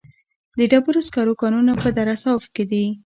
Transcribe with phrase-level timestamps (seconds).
[0.57, 2.85] د ډبرو سکرو کانونه په دره صوف کې دي